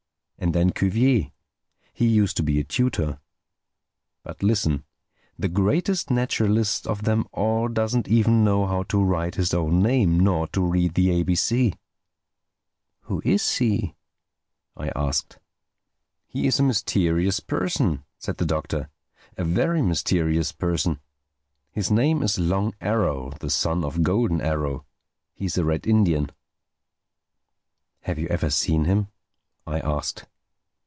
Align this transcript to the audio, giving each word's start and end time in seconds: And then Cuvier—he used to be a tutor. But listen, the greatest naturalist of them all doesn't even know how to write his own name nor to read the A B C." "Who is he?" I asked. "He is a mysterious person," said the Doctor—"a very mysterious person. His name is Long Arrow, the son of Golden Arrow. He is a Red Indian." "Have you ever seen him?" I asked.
And 0.43 0.55
then 0.55 0.71
Cuvier—he 0.71 2.05
used 2.07 2.35
to 2.37 2.41
be 2.41 2.59
a 2.59 2.63
tutor. 2.63 3.19
But 4.23 4.41
listen, 4.41 4.85
the 5.37 5.47
greatest 5.47 6.09
naturalist 6.09 6.87
of 6.87 7.03
them 7.03 7.27
all 7.31 7.67
doesn't 7.67 8.07
even 8.07 8.43
know 8.43 8.65
how 8.65 8.81
to 8.89 9.03
write 9.03 9.35
his 9.35 9.53
own 9.53 9.83
name 9.83 10.19
nor 10.19 10.47
to 10.47 10.61
read 10.65 10.95
the 10.95 11.11
A 11.11 11.21
B 11.21 11.35
C." 11.35 11.75
"Who 13.01 13.21
is 13.23 13.57
he?" 13.57 13.93
I 14.75 14.89
asked. 14.95 15.37
"He 16.27 16.47
is 16.47 16.59
a 16.59 16.63
mysterious 16.63 17.39
person," 17.39 18.03
said 18.17 18.37
the 18.37 18.45
Doctor—"a 18.47 19.43
very 19.43 19.83
mysterious 19.83 20.51
person. 20.51 20.99
His 21.71 21.91
name 21.91 22.23
is 22.23 22.39
Long 22.39 22.73
Arrow, 22.81 23.31
the 23.41 23.51
son 23.51 23.83
of 23.83 24.01
Golden 24.01 24.41
Arrow. 24.41 24.85
He 25.35 25.45
is 25.45 25.59
a 25.59 25.63
Red 25.63 25.85
Indian." 25.85 26.31
"Have 28.01 28.17
you 28.17 28.27
ever 28.29 28.49
seen 28.49 28.85
him?" 28.85 29.09
I 29.67 29.79
asked. 29.79 30.25